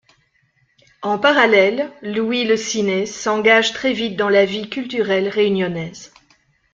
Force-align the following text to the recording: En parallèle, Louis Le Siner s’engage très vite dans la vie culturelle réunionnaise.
En 1.03 1.19
parallèle, 1.19 1.91
Louis 2.01 2.43
Le 2.43 2.57
Siner 2.57 3.05
s’engage 3.05 3.71
très 3.73 3.93
vite 3.93 4.15
dans 4.15 4.29
la 4.29 4.45
vie 4.45 4.67
culturelle 4.67 5.29
réunionnaise. 5.29 6.11